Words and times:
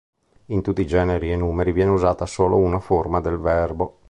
In 0.47 0.63
tutti 0.63 0.81
i 0.81 0.87
generi 0.87 1.31
e 1.31 1.35
numeri 1.35 1.71
viene 1.71 1.91
usata 1.91 2.25
solo 2.25 2.55
una 2.55 2.79
forma 2.79 3.21
del 3.21 3.37
verbo. 3.37 3.99